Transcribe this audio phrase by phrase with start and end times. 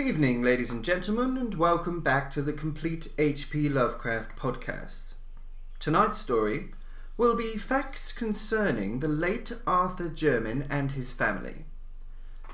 [0.00, 3.68] Good evening, ladies and gentlemen, and welcome back to the Complete H.P.
[3.68, 5.12] Lovecraft podcast.
[5.78, 6.70] Tonight's story
[7.18, 11.66] will be facts concerning the late Arthur Jermyn and his family.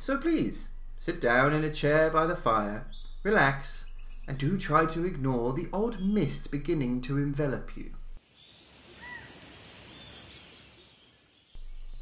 [0.00, 2.86] So please, sit down in a chair by the fire,
[3.22, 3.86] relax,
[4.26, 7.92] and do try to ignore the odd mist beginning to envelop you.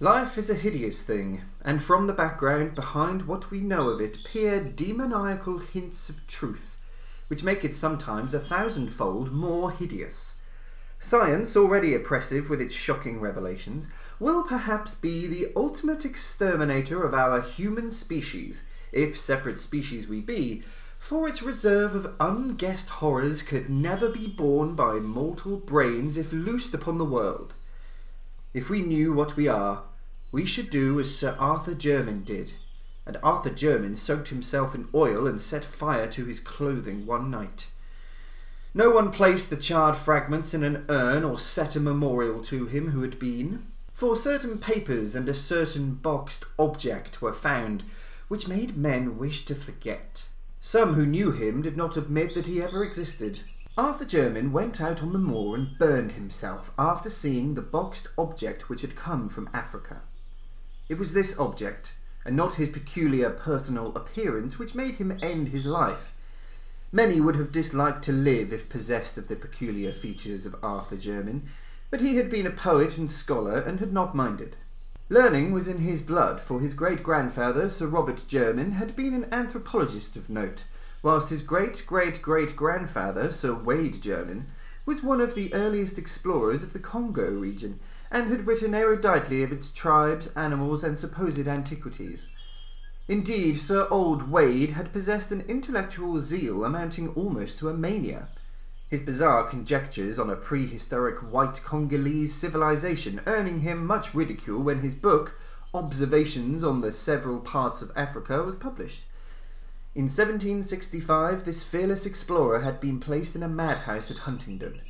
[0.01, 4.25] Life is a hideous thing, and from the background behind what we know of it
[4.25, 6.77] peer demoniacal hints of truth,
[7.29, 10.35] which make it sometimes a thousandfold more hideous.
[10.99, 13.87] Science, already oppressive with its shocking revelations,
[14.19, 20.65] will perhaps be the ultimate exterminator of our human species, if separate species we be,
[20.99, 26.75] for its reserve of unguessed horrors could never be borne by mortal brains if loosed
[26.75, 27.55] upon the world.
[28.55, 29.83] If we knew what we are,
[30.31, 32.53] we should do as Sir Arthur Jermyn did.
[33.05, 37.71] And Arthur Jermyn soaked himself in oil and set fire to his clothing one night.
[38.73, 42.91] No one placed the charred fragments in an urn or set a memorial to him
[42.91, 47.83] who had been, for certain papers and a certain boxed object were found
[48.29, 50.27] which made men wish to forget.
[50.61, 53.41] Some who knew him did not admit that he ever existed,
[53.77, 58.69] Arthur Jermyn went out on the moor and burned himself after seeing the boxed object
[58.69, 60.03] which had come from Africa.
[60.89, 65.67] It was this object, and not his peculiar personal appearance, which made him end his
[65.67, 66.13] life.
[66.93, 71.43] Many would have disliked to live if possessed of the peculiar features of Arthur Jermyn,
[71.91, 74.57] but he had been a poet and scholar and had not minded.
[75.09, 79.27] Learning was in his blood, for his great grandfather, Sir Robert Jermyn, had been an
[79.33, 80.63] anthropologist of note
[81.05, 84.47] whilst his great great great grandfather, Sir Wade Jermyn,
[84.87, 87.79] was one of the earliest explorers of the Congo region,
[88.11, 92.27] and had written eruditely of its tribes, animals, and supposed antiquities.
[93.07, 98.29] Indeed, Sir Old Wade had possessed an intellectual zeal amounting almost to a mania.
[98.89, 104.95] His bizarre conjectures on a prehistoric white Congolese civilization earning him much ridicule when his
[104.95, 105.39] book,
[105.75, 109.05] Observations on the Several Parts of Africa, was published.
[109.95, 114.81] In 1765, this fearless explorer had been placed in a madhouse at Huntingdon.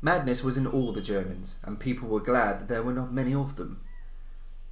[0.00, 3.32] Madness was in all the Jermyns, and people were glad that there were not many
[3.32, 3.80] of them.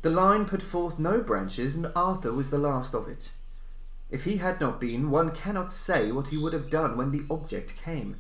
[0.03, 3.31] The line put forth no branches, and Arthur was the last of it.
[4.11, 7.25] If he had not been, one cannot say what he would have done when the
[7.31, 8.17] object came.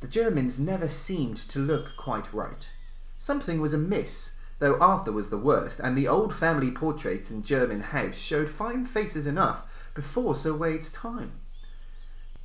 [0.00, 2.68] The Jermyns never seemed to look quite right.
[3.16, 7.82] Something was amiss, though Arthur was the worst, and the old family portraits in Jermyn
[7.82, 9.64] House showed fine faces enough
[9.94, 11.32] before Sir Wade's time.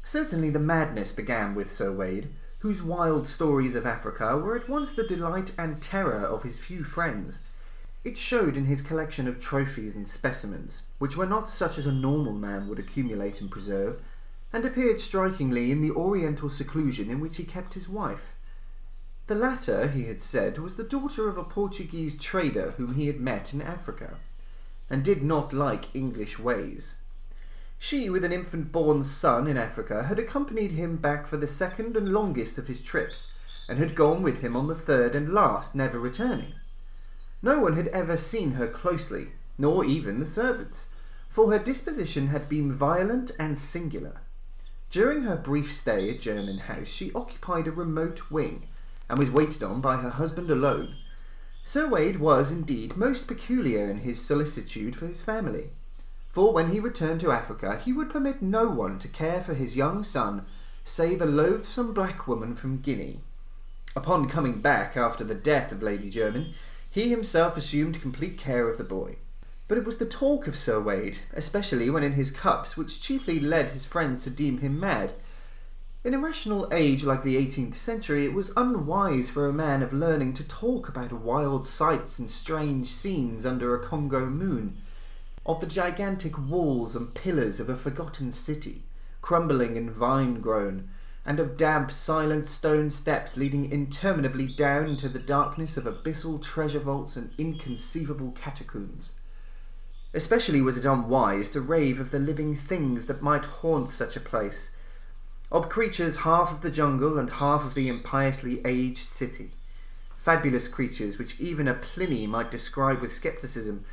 [0.04, 4.94] Certainly the madness began with Sir Wade, whose wild stories of Africa were at once
[4.94, 7.38] the delight and terror of his few friends.
[8.04, 11.92] It showed in his collection of trophies and specimens, which were not such as a
[11.92, 14.02] normal man would accumulate and preserve,
[14.54, 18.30] and appeared strikingly in the oriental seclusion in which he kept his wife.
[19.28, 23.20] The latter, he had said, was the daughter of a Portuguese trader whom he had
[23.20, 24.16] met in Africa,
[24.90, 26.96] and did not like English ways.
[27.80, 31.96] She, with an infant born son in Africa, had accompanied him back for the second
[31.96, 33.32] and longest of his trips,
[33.70, 36.54] and had gone with him on the third and last, never returning.
[37.42, 40.88] No one had ever seen her closely, nor even the servants,
[41.30, 44.22] for her disposition had been violent and singular.
[44.90, 48.68] During her brief stay at Jermyn House, she occupied a remote wing,
[49.08, 50.96] and was waited on by her husband alone.
[51.64, 55.70] Sir Wade was, indeed, most peculiar in his solicitude for his family
[56.38, 59.76] for when he returned to Africa he would permit no one to care for his
[59.76, 60.46] young son
[60.84, 63.22] save a loathsome black woman from Guinea.
[63.96, 66.54] Upon coming back after the death of Lady Jermyn,
[66.92, 69.16] he himself assumed complete care of the boy.
[69.68, 73.40] But it was the talk of Sir Wade, especially when in his cups, which chiefly
[73.40, 75.14] led his friends to deem him mad.
[76.04, 79.92] In a rational age like the eighteenth century, it was unwise for a man of
[79.92, 84.84] learning to talk about wild sights and strange scenes under a Congo moon
[85.48, 88.84] of the gigantic walls and pillars of a forgotten city,
[89.22, 90.90] crumbling and vine grown,
[91.26, 96.80] and of damp, silent stone steps leading interminably down into the darkness of abyssal treasure
[96.80, 99.14] vaults and inconceivable catacombs.
[100.14, 104.22] Especially was it unwise to rave of the living things that might haunt such a
[104.22, 104.72] place,
[105.50, 109.52] of creatures half of the jungle and half of the impiously aged city,
[110.18, 113.86] fabulous creatures which even a Pliny might describe with scepticism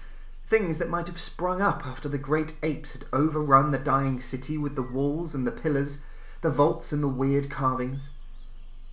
[0.46, 4.58] Things that might have sprung up after the great apes had overrun the dying city
[4.58, 6.00] with the walls and the pillars,
[6.43, 8.11] the vaults and the weird carvings.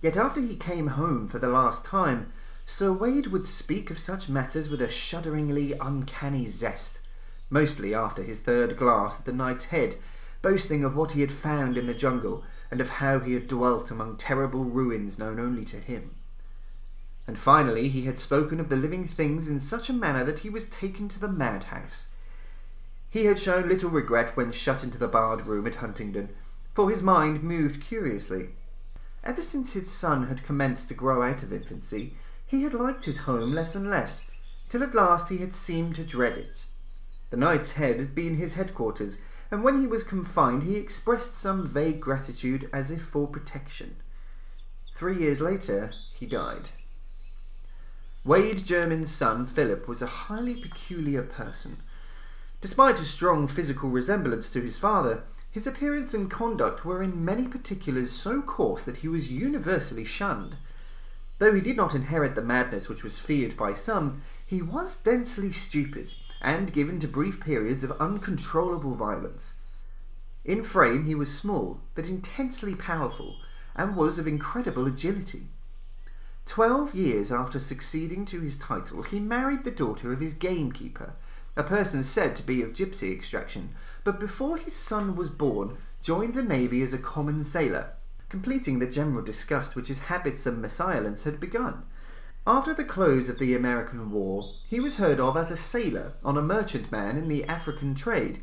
[0.00, 2.32] Yet after he came home for the last time,
[2.64, 6.98] Sir Wade would speak of such matters with a shudderingly uncanny zest,
[7.50, 9.96] mostly after his third glass at the Knight's Head,
[10.40, 13.90] boasting of what he had found in the jungle and of how he had dwelt
[13.90, 16.14] among terrible ruins known only to him.
[17.26, 20.50] And finally, he had spoken of the living things in such a manner that he
[20.50, 22.08] was taken to the madhouse.
[23.08, 26.30] He had shown little regret when shut into the barred room at Huntingdon,
[26.74, 28.50] for his mind moved curiously.
[29.22, 32.16] Ever since his son had commenced to grow out of infancy,
[32.48, 34.24] he had liked his home less and less,
[34.68, 36.64] till at last he had seemed to dread it.
[37.30, 39.18] The Knight's Head had been his headquarters,
[39.50, 43.96] and when he was confined he expressed some vague gratitude as if for protection.
[44.94, 46.70] Three years later, he died.
[48.24, 51.78] Wade Jermyn's son, Philip, was a highly peculiar person.
[52.60, 57.48] Despite a strong physical resemblance to his father, his appearance and conduct were in many
[57.48, 60.54] particulars so coarse that he was universally shunned.
[61.38, 65.50] Though he did not inherit the madness which was feared by some, he was densely
[65.50, 69.54] stupid, and given to brief periods of uncontrollable violence.
[70.44, 73.38] In frame he was small, but intensely powerful,
[73.74, 75.48] and was of incredible agility.
[76.46, 81.14] Twelve years after succeeding to his title, he married the daughter of his gamekeeper,
[81.56, 83.70] a person said to be of gypsy extraction,
[84.04, 87.90] but before his son was born, joined the navy as a common sailor,
[88.28, 91.84] completing the general disgust which his habits and mésalliance had begun.
[92.46, 96.36] After the close of the American War, he was heard of as a sailor on
[96.36, 98.40] a merchantman in the African trade,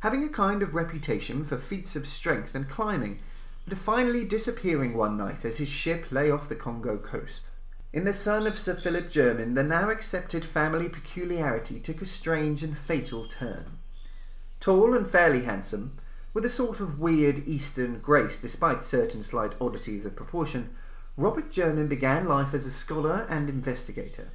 [0.00, 3.20] having a kind of reputation for feats of strength and climbing,
[3.76, 7.48] finally disappearing one night as his ship lay off the Congo coast.
[7.92, 12.62] In the son of Sir Philip Jermyn, the now accepted family peculiarity took a strange
[12.62, 13.78] and fatal turn.
[14.60, 15.98] Tall and fairly handsome,
[16.34, 20.74] with a sort of weird Eastern grace despite certain slight oddities of proportion,
[21.16, 24.30] Robert Jermyn began life as a scholar and investigator.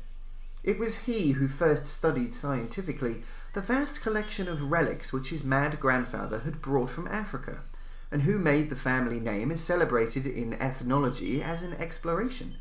[0.63, 5.79] It was he who first studied scientifically the vast collection of relics which his mad
[5.79, 7.61] grandfather had brought from Africa,
[8.11, 12.55] and who made the family name is celebrated in ethnology as an exploration.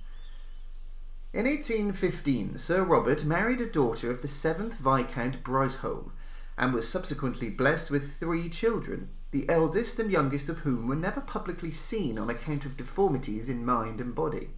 [1.33, 6.11] In 1815, Sir Robert married a daughter of the seventh Viscount Brightholme,
[6.57, 11.21] and was subsequently blessed with three children, the eldest and youngest of whom were never
[11.21, 14.49] publicly seen on account of deformities in mind and body.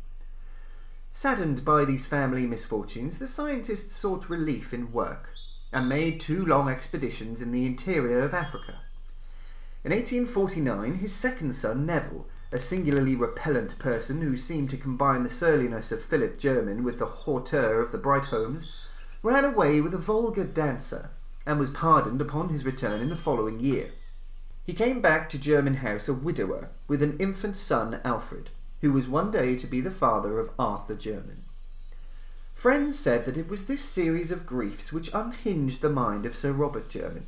[1.12, 5.30] Saddened by these family misfortunes, the scientist sought relief in work,
[5.72, 8.80] and made two long expeditions in the interior of Africa.
[9.88, 15.30] In 1849, his second son, Neville, a singularly repellent person who seemed to combine the
[15.30, 18.66] surliness of Philip Jermyn with the hauteur of the Brightholmes,
[19.22, 21.08] ran away with a vulgar dancer,
[21.46, 23.92] and was pardoned upon his return in the following year.
[24.62, 28.50] He came back to Jermyn House a widower, with an infant son, Alfred,
[28.82, 31.44] who was one day to be the father of Arthur Jermyn.
[32.52, 36.52] Friends said that it was this series of griefs which unhinged the mind of Sir
[36.52, 37.24] Robert Jermyn,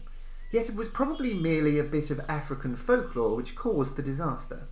[0.50, 4.68] yet it was probably merely a bit of African folklore which caused the disaster.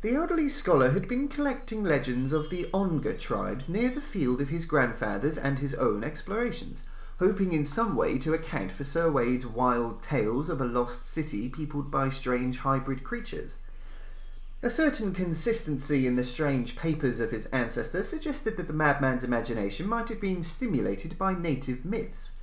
[0.00, 4.48] The elderly scholar had been collecting legends of the Onga tribes near the field of
[4.48, 6.84] his grandfather's and his own explorations,
[7.18, 11.48] hoping in some way to account for Sir Wade's wild tales of a lost city
[11.48, 13.56] peopled by strange hybrid creatures.
[14.62, 19.88] A certain consistency in the strange papers of his ancestor suggested that the madman's imagination
[19.88, 22.36] might have been stimulated by native myths.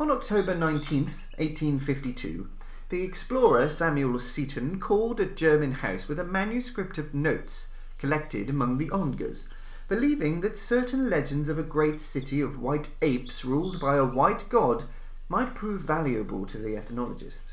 [0.00, 2.48] On October 19th, 1852,
[2.88, 8.78] the explorer Samuel Seaton called at Jermyn House with a manuscript of notes collected among
[8.78, 9.44] the Ongas,
[9.88, 14.48] believing that certain legends of a great city of white apes ruled by a white
[14.48, 14.84] god
[15.28, 17.52] might prove valuable to the ethnologist.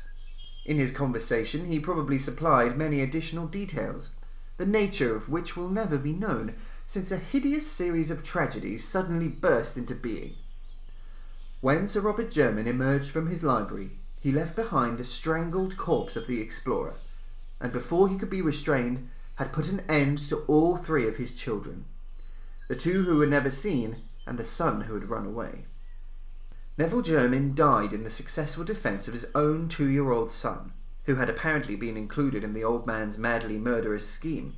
[0.64, 4.12] In his conversation, he probably supplied many additional details,
[4.56, 6.54] the nature of which will never be known,
[6.86, 10.36] since a hideous series of tragedies suddenly burst into being.
[11.60, 16.26] When Sir Robert Jermyn emerged from his library, he left behind the strangled corpse of
[16.26, 16.94] the explorer,
[17.60, 21.34] and before he could be restrained, had put an end to all three of his
[21.34, 21.84] children
[22.68, 25.64] the two who were never seen, and the son who had run away.
[26.76, 30.72] Neville Jermyn died in the successful defence of his own two year old son,
[31.06, 34.54] who had apparently been included in the old man's madly murderous scheme.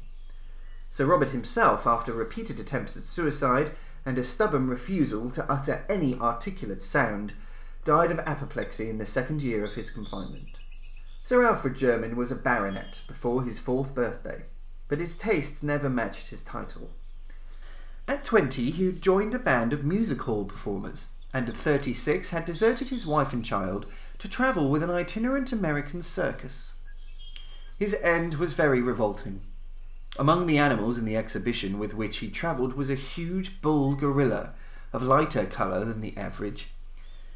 [0.90, 3.70] Sir Robert himself, after repeated attempts at suicide
[4.04, 7.34] and a stubborn refusal to utter any articulate sound,
[7.84, 10.48] died of apoplexy in the second year of his confinement.
[11.24, 14.44] Sir Alfred Jermyn was a baronet before his fourth birthday,
[14.88, 16.90] but his tastes never matched his title.
[18.08, 22.30] At twenty, he had joined a band of music hall performers, and at thirty six
[22.30, 23.86] had deserted his wife and child
[24.18, 26.72] to travel with an itinerant American circus.
[27.78, 29.42] His end was very revolting.
[30.18, 34.54] Among the animals in the exhibition with which he travelled was a huge bull gorilla
[34.92, 36.72] of lighter colour than the average,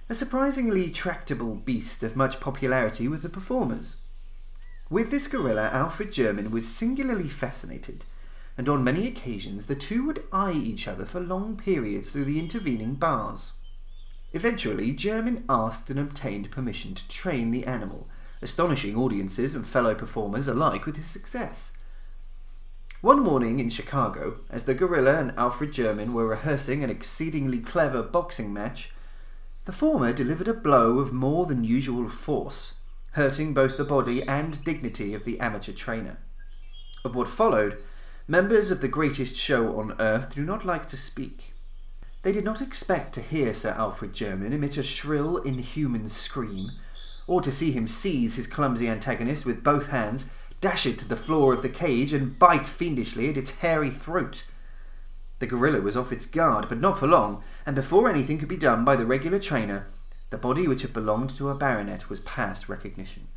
[0.09, 3.97] a surprisingly tractable beast of much popularity with the performers,
[4.91, 8.05] With this gorilla, Alfred Jermyn was singularly fascinated,
[8.59, 12.39] and on many occasions the two would eye each other for long periods through the
[12.39, 13.53] intervening bars.
[14.33, 18.09] Eventually, Jermyn asked and obtained permission to train the animal,
[18.43, 21.73] astonishing audiences and fellow performers alike with his success.
[23.05, 28.03] One morning in Chicago, as the gorilla and Alfred Jermyn were rehearsing an exceedingly clever
[28.03, 28.93] boxing match,
[29.67, 32.79] the former delivered a blow of more than usual force,
[33.13, 36.17] hurting both the body and dignity of the amateur trainer.
[37.05, 37.77] Of what followed,
[38.27, 41.53] members of the greatest show on earth do not like to speak.
[42.23, 46.71] They did not expect to hear Sir Alfred Jermyn emit a shrill, inhuman scream,
[47.27, 50.31] or to see him seize his clumsy antagonist with both hands,
[50.65, 54.45] dash it to the floor of the cage, and bite fiendishly at its hairy throat.
[55.39, 58.57] The gorilla was off its guard, but not for long, and before anything could be
[58.57, 59.89] done by the regular trainer,
[60.31, 63.29] the body which had belonged to a baronet was past recognition.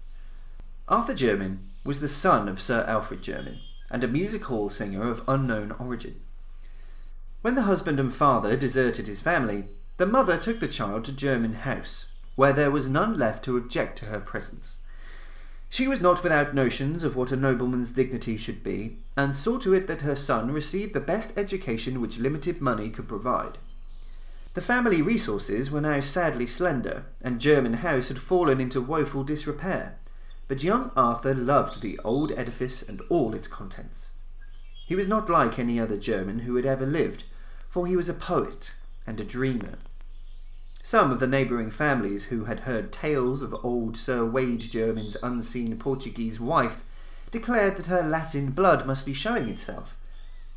[0.87, 3.59] Arthur Jermyn was the son of Sir Alfred Jermyn,
[3.91, 6.21] and a music hall singer of unknown origin.
[7.41, 9.65] When the husband and father deserted his family,
[9.97, 12.05] the mother took the child to Jermyn House,
[12.37, 14.77] where there was none left to object to her presence.
[15.69, 19.73] She was not without notions of what a nobleman's dignity should be, and saw to
[19.73, 23.57] it that her son received the best education which limited money could provide.
[24.53, 29.99] The family resources were now sadly slender, and Jermyn House had fallen into woeful disrepair,
[30.47, 34.11] but young Arthur loved the old edifice and all its contents.
[34.85, 37.25] He was not like any other Jermyn who had ever lived,
[37.69, 38.73] for he was a poet
[39.05, 39.77] and a dreamer.
[40.87, 45.77] Some of the neighbouring families who had heard tales of old Sir Wade Jermyn's unseen
[45.77, 46.85] Portuguese wife
[47.29, 49.97] declared that her Latin blood must be showing itself.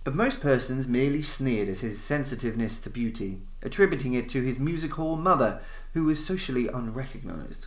[0.04, 4.92] But most persons merely sneered at his sensitiveness to beauty, attributing it to his music
[4.92, 5.62] hall mother,
[5.94, 7.66] who was socially unrecognised.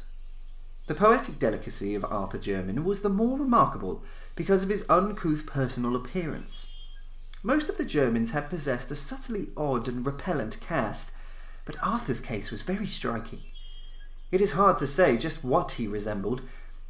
[0.88, 4.06] The poetic delicacy of Arthur Jermyn was the more remarkable
[4.38, 6.68] because of his uncouth personal appearance.
[7.44, 11.12] Most of the Jermyns had possessed a subtly odd and repellent cast,
[11.66, 13.40] but Arthur's case was very striking.
[14.32, 16.42] It is hard to say just what he resembled,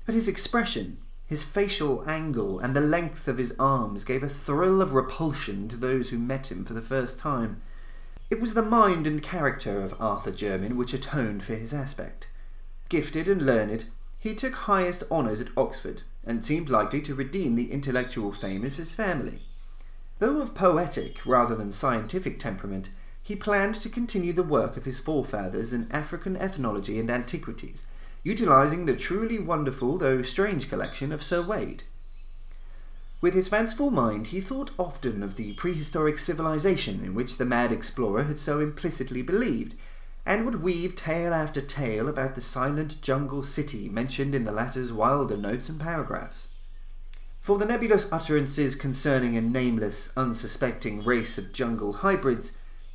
[0.05, 4.81] but his expression, his facial angle, and the length of his arms gave a thrill
[4.81, 7.61] of repulsion to those who met him for the first time.
[8.29, 12.27] It was the mind and character of Arthur Jermyn which atoned for his aspect.
[12.89, 13.85] Gifted and learned,
[14.19, 18.75] he took highest honours at Oxford, and seemed likely to redeem the intellectual fame of
[18.75, 19.41] his family.
[20.19, 22.89] Though of poetic rather than scientific temperament,
[23.23, 27.83] he planned to continue the work of his forefathers in African ethnology and antiquities,
[28.21, 31.83] utilizing the truly wonderful though strange collection of Sir Wade.
[33.21, 37.71] With his fanciful mind, he thought often of the prehistoric civilization in which the mad
[37.71, 39.75] explorer had so implicitly believed,
[40.25, 44.91] and would weave tale after tale about the silent jungle city mentioned in the latter's
[44.91, 46.49] wilder notes and paragraphs.
[47.39, 52.51] For the nebulous utterances concerning a nameless, unsuspecting race of jungle hybrids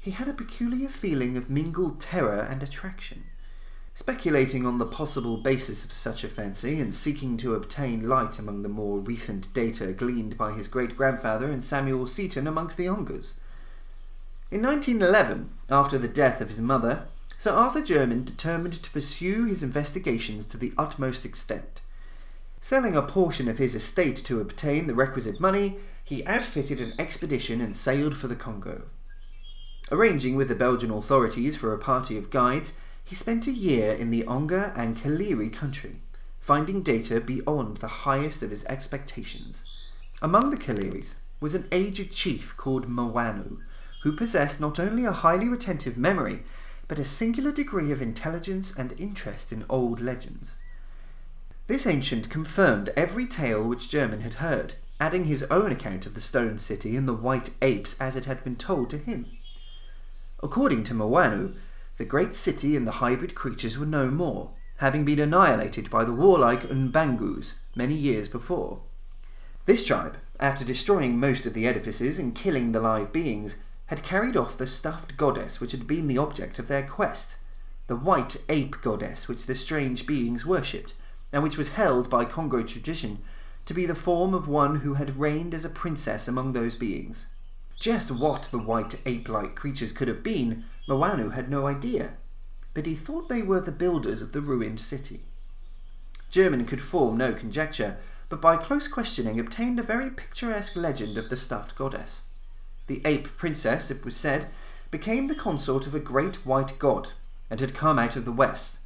[0.09, 3.25] he had a peculiar feeling of mingled terror and attraction.
[3.93, 8.63] Speculating on the possible basis of such a fancy and seeking to obtain light among
[8.63, 13.35] the more recent data gleaned by his great grandfather and Samuel Seaton amongst the Ongas.
[14.51, 19.63] In 1911, after the death of his mother, Sir Arthur Jermyn determined to pursue his
[19.63, 21.83] investigations to the utmost extent.
[22.63, 27.61] Selling a portion of his estate to obtain the requisite money, he outfitted an expedition
[27.61, 28.85] and sailed for the Congo.
[29.91, 34.11] Arranging with the Belgian authorities for a party of guides, he spent a year in
[34.11, 36.03] the Onga and Kaliri country,
[36.39, 39.65] finding data beyond the highest of his expectations.
[40.21, 43.61] Among the Kaliris was an aged chief called Mwanu,
[44.03, 46.43] who possessed not only a highly retentive memory,
[46.87, 50.57] but a singular degree of intelligence and interest in old legends.
[51.67, 56.21] This ancient confirmed every tale which Jermyn had heard, adding his own account of the
[56.21, 59.27] stone city and the white apes as it had been told to him.
[60.43, 61.55] According to Mwanu,
[61.97, 66.13] the great city and the hybrid creatures were no more, having been annihilated by the
[66.13, 68.81] warlike Mbangus many years before.
[69.67, 74.37] This tribe, after destroying most of the edifices and killing the live beings, had carried
[74.37, 77.37] off the stuffed goddess which had been the object of their quest,
[77.89, 80.95] the white ape goddess which the strange beings worshipped,
[81.33, 83.19] and which was held by Congo tradition
[83.67, 87.27] to be the form of one who had reigned as a princess among those beings.
[87.79, 92.15] Just what the white ape like creatures could have been, Mwanu had no idea,
[92.75, 95.23] but he thought they were the builders of the ruined city.
[96.31, 97.97] Jermyn could form no conjecture,
[98.29, 102.25] but by close questioning obtained a very picturesque legend of the stuffed goddess.
[102.89, 104.49] The ape princess, it was said,
[104.91, 107.13] became the consort of a great white god,
[107.49, 108.81] and had come out of the west.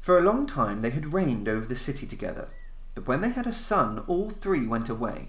[0.00, 2.48] For a long time they had reigned over the city together,
[2.94, 5.28] but when they had a son, all three went away.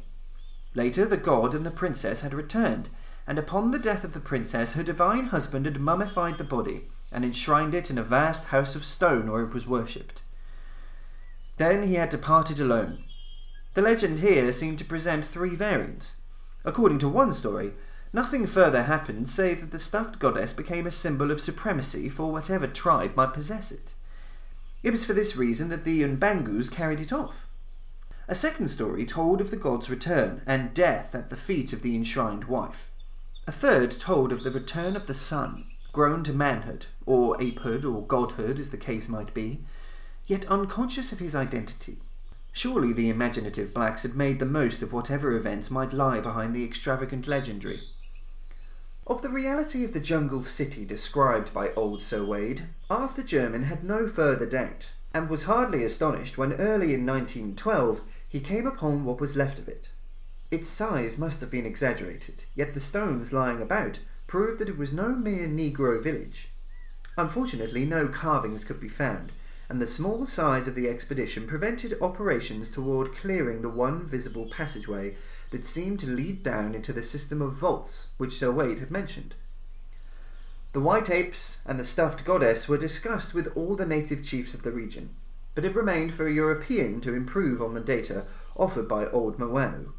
[0.74, 2.90] Later, the god and the princess had returned,
[3.28, 7.26] and upon the death of the princess, her divine husband had mummified the body and
[7.26, 10.22] enshrined it in a vast house of stone where it was worshipped.
[11.58, 13.04] Then he had departed alone.
[13.74, 16.16] The legend here seemed to present three variants.
[16.64, 17.74] According to one story,
[18.14, 22.68] nothing further happened save that the stuffed goddess became a symbol of supremacy for whatever
[22.68, 23.94] tribe might possess it.
[24.84, 27.48] It was for this reason that the Mbangus carried it off.
[28.32, 31.98] A second story told of the god's return and death at the feet of the
[31.98, 32.90] enshrined wife.
[33.46, 38.08] A third told of the return of the son, grown to manhood, or apehood, or
[38.08, 39.66] godhood, as the case might be,
[40.28, 41.98] yet unconscious of his identity.
[42.54, 46.64] Surely the imaginative blacks had made the most of whatever events might lie behind the
[46.64, 47.82] extravagant legendary.
[49.06, 53.84] Of the reality of the jungle city described by old Sir Wade, Arthur Jermyn had
[53.84, 58.00] no further doubt, and was hardly astonished when early in 1912
[58.32, 59.90] he came upon what was left of it.
[60.52, 64.94] Its size must have been exaggerated, yet the stones lying about proved that it was
[64.94, 66.48] no mere Negro village.
[67.18, 69.34] Unfortunately, no carvings could be found,
[69.68, 75.18] and the small size of the expedition prevented operations toward clearing the one visible passageway
[75.50, 79.36] that seemed to lead down into the system of vaults which Sir Wade had mentioned.
[80.72, 84.62] The white apes and the stuffed goddess were discussed with all the native chiefs of
[84.62, 85.18] the region,
[85.54, 89.92] but it remained for a European to improve on the data offered by old Mwanu.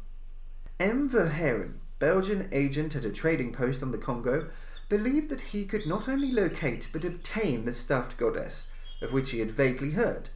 [0.79, 1.09] M.
[1.09, 4.45] Verhaeren, Belgian agent at a trading post on the Congo,
[4.89, 8.67] believed that he could not only locate but obtain the stuffed goddess,
[9.01, 10.29] of which he had vaguely heard.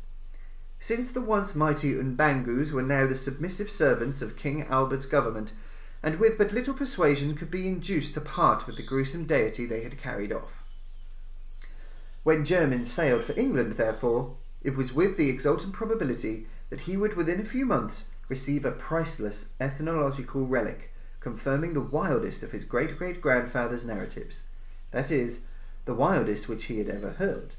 [0.80, 5.54] Since the once mighty Mbangus were now the submissive servants of King Albert's government,
[6.04, 9.82] and with but little persuasion could be induced to part with the gruesome deity they
[9.82, 10.64] had carried off.
[12.24, 14.36] When Jermyn sailed for England, therefore,
[14.68, 18.72] it was with the exultant probability that he would within a few months receive a
[18.72, 24.42] priceless ethnological relic confirming the wildest of his great great grandfather's narratives,
[24.92, 25.40] that is,
[25.86, 27.54] the wildest which he had ever heard.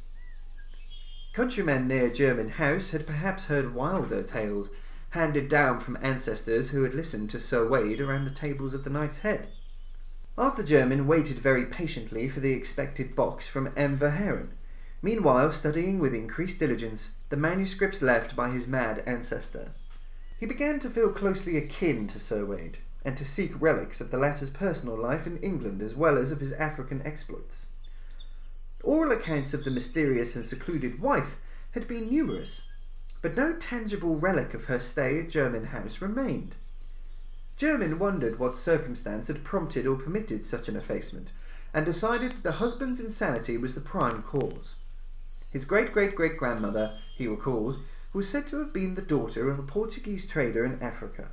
[1.32, 4.68] Countrymen near Jermyn House had perhaps heard wilder tales
[5.10, 8.90] handed down from ancestors who had listened to Sir Wade around the tables of the
[8.90, 9.48] Knight's Head.
[10.36, 13.98] Arthur Jermyn waited very patiently for the expected box from M.
[13.98, 14.50] Verhaeren,
[15.02, 19.72] meanwhile studying with increased diligence the manuscripts left by his mad ancestor.
[20.38, 24.18] He began to feel closely akin to Sir Wade, and to seek relics of the
[24.18, 27.66] latter's personal life in England as well as of his African exploits.
[28.84, 31.38] Oral accounts of the mysterious and secluded wife
[31.72, 32.62] had been numerous,
[33.20, 36.54] but no tangible relic of her stay at Jermyn House remained.
[37.58, 41.32] Jermyn wondered what circumstance had prompted or permitted such an effacement,
[41.74, 44.76] and decided that the husband's insanity was the prime cause.
[45.58, 47.80] His great great great grandmother, he recalled,
[48.12, 51.30] was said to have been the daughter of a Portuguese trader in Africa.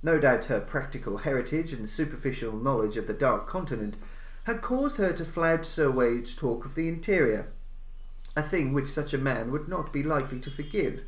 [0.00, 3.96] No doubt her practical heritage and superficial knowledge of the Dark Continent
[4.44, 7.48] had caused her to flout Sir Wade's talk of the interior,
[8.36, 11.00] a thing which such a man would not be likely to forgive.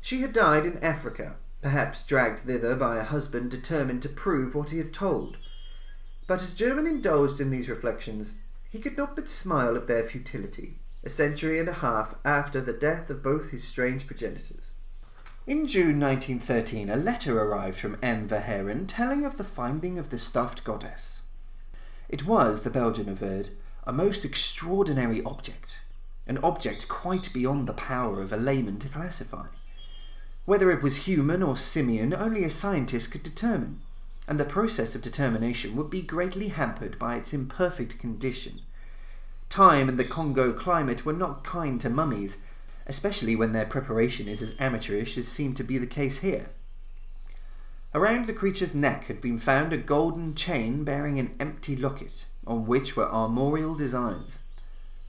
[0.00, 4.70] She had died in Africa, perhaps dragged thither by a husband determined to prove what
[4.70, 5.36] he had told.
[6.26, 8.32] But as Jermyn indulged in these reflections,
[8.70, 10.78] he could not but smile at their futility,
[11.08, 14.72] a century and a half after the death of both his strange progenitors.
[15.46, 18.28] In June 1913, a letter arrived from M.
[18.28, 21.22] Verhaeren telling of the finding of the stuffed goddess.
[22.10, 23.48] It was, the Belgian averred,
[23.86, 25.80] a most extraordinary object,
[26.26, 29.46] an object quite beyond the power of a layman to classify.
[30.44, 33.80] Whether it was human or simian, only a scientist could determine,
[34.28, 38.60] and the process of determination would be greatly hampered by its imperfect condition.
[39.48, 42.38] Time and the Congo climate were not kind to mummies,
[42.86, 46.50] especially when their preparation is as amateurish as seemed to be the case here.
[47.94, 52.66] Around the creature's neck had been found a golden chain bearing an empty locket, on
[52.66, 54.40] which were armorial designs.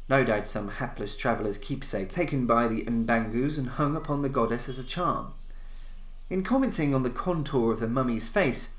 [0.07, 4.69] No doubt some hapless traveller's keepsake taken by the Mbangus and hung upon the goddess
[4.69, 5.33] as a charm.
[6.29, 8.73] In commenting on the contour of the mummy's face,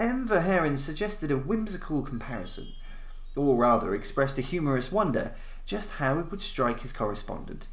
[0.00, 0.26] M.
[0.26, 2.72] Verhaeren suggested a whimsical comparison,
[3.36, 5.32] or rather expressed a humorous wonder
[5.64, 7.66] just how it would strike his correspondent,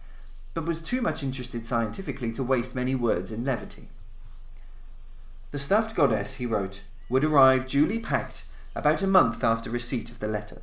[0.54, 3.88] but was too much interested scientifically to waste many words in levity.
[5.52, 8.44] The stuffed goddess, he wrote, would arrive duly packed
[8.76, 10.62] about a month after receipt of the letter.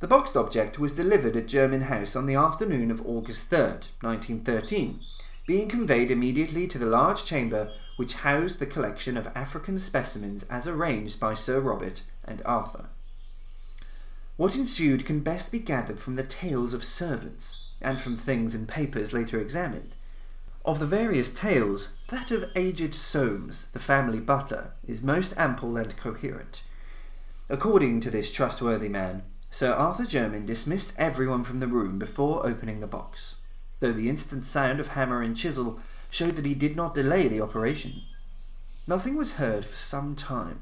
[0.00, 4.98] The boxed object was delivered at Jermyn House on the afternoon of August 3rd, 1913,
[5.46, 10.66] being conveyed immediately to the large chamber which housed the collection of African specimens as
[10.66, 12.86] arranged by Sir Robert and Arthur.
[14.40, 18.66] What ensued can best be gathered from the tales of servants and from things and
[18.66, 19.94] papers later examined.
[20.64, 25.94] Of the various tales, that of aged Soames, the family butler, is most ample and
[25.94, 26.62] coherent.
[27.50, 32.80] According to this trustworthy man, Sir Arthur Jermyn dismissed everyone from the room before opening
[32.80, 33.34] the box,
[33.80, 37.42] though the instant sound of hammer and chisel showed that he did not delay the
[37.42, 38.04] operation.
[38.86, 40.60] Nothing was heard for some time.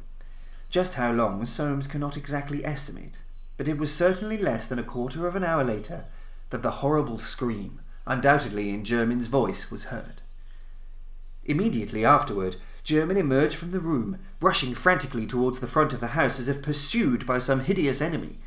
[0.68, 3.18] Just how long Soames cannot exactly estimate,
[3.58, 6.06] but it was certainly less than a quarter of an hour later
[6.50, 10.22] that the horrible scream, undoubtedly in Jermyn's voice, was heard.
[11.44, 16.38] Immediately afterward, Jermyn emerged from the room, rushing frantically towards the front of the house
[16.38, 18.38] as if pursued by some hideous enemy.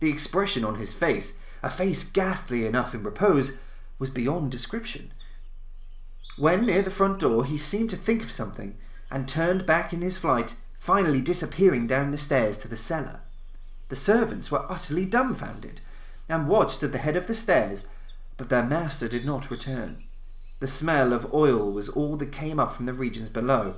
[0.00, 3.56] The expression on his face, a face ghastly enough in repose,
[3.98, 5.12] was beyond description.
[6.36, 8.76] When near the front door, he seemed to think of something
[9.10, 13.20] and turned back in his flight, finally disappearing down the stairs to the cellar.
[13.92, 15.82] The servants were utterly dumbfounded
[16.26, 17.84] and watched at the head of the stairs,
[18.38, 20.04] but their master did not return.
[20.60, 23.74] The smell of oil was all that came up from the regions below.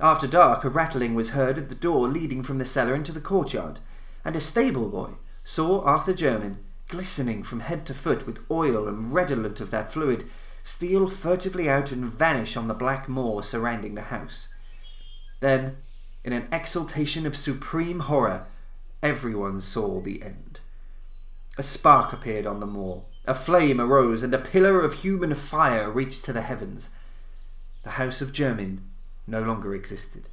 [0.00, 3.20] After dark, a rattling was heard at the door leading from the cellar into the
[3.20, 3.78] courtyard,
[4.24, 5.10] and a stable boy
[5.44, 10.24] saw Arthur Jermyn, glistening from head to foot with oil and redolent of that fluid,
[10.64, 14.48] steal furtively out and vanish on the black moor surrounding the house.
[15.38, 15.76] Then,
[16.24, 18.48] in an exultation of supreme horror,
[19.02, 20.60] everyone saw the end.
[21.58, 25.90] A spark appeared on the moor, a flame arose, and a pillar of human fire
[25.90, 26.90] reached to the heavens.
[27.82, 28.80] The house of Jermyn
[29.26, 30.28] no longer existed.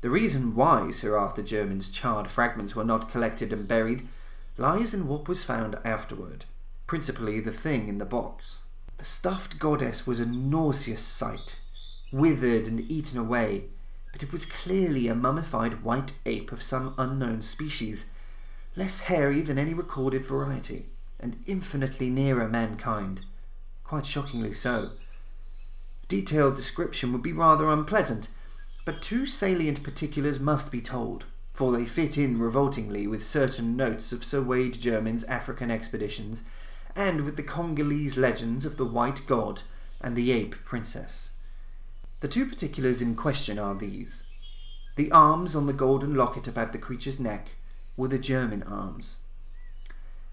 [0.00, 4.06] The reason why Sir Arthur Jermyn's charred fragments were not collected and buried
[4.56, 6.44] lies in what was found afterward,
[6.86, 8.60] principally the thing in the box.
[8.98, 11.60] The stuffed goddess was a nauseous sight,
[12.12, 13.64] withered and eaten away,
[14.16, 18.06] but it was clearly a mummified white ape of some unknown species,
[18.74, 20.86] less hairy than any recorded variety
[21.20, 23.20] and infinitely nearer mankind.
[23.84, 24.92] Quite shockingly so.
[26.08, 28.28] Detailed description would be rather unpleasant,
[28.86, 34.12] but two salient particulars must be told, for they fit in revoltingly with certain notes
[34.12, 36.42] of Sir Wade Jermyn's African expeditions
[36.94, 39.60] and with the Congolese legends of the White God
[40.00, 41.32] and the Ape Princess.
[42.20, 44.22] The two particulars in question are these.
[44.96, 47.50] The arms on the golden locket about the creature's neck
[47.96, 49.18] were the Jermyn arms,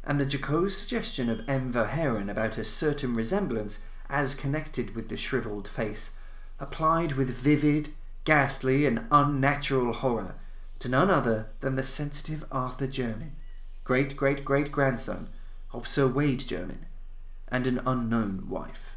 [0.04, 1.74] and the jocose suggestion of M.
[1.74, 6.12] Verhaeren about a certain resemblance as connected with the shrivelled face,
[6.60, 7.90] applied with vivid,
[8.24, 10.36] ghastly, and unnatural horror
[10.80, 13.32] to none other than the sensitive Arthur Jermyn,
[13.84, 15.30] great great great grandson
[15.74, 16.86] of Sir Wade Jermyn,
[17.50, 18.93] and an unknown wife.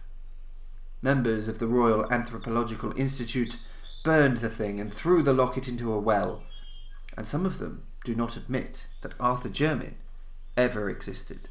[1.03, 3.59] Members of the Royal Anthropological Institute
[4.05, 6.43] burned the thing and threw the locket into a well,
[7.17, 9.95] and some of them do not admit that Arthur Jermyn
[10.57, 11.49] ever existed.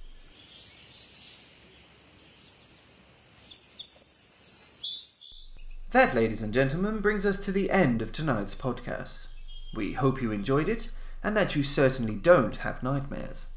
[5.91, 9.27] That, ladies and gentlemen, brings us to the end of tonight's podcast.
[9.73, 10.91] We hope you enjoyed it
[11.23, 13.47] and that you certainly don't have nightmares.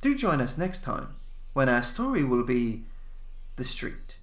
[0.00, 1.14] Do join us next time
[1.52, 2.82] when our story will be
[3.56, 4.18] The Street.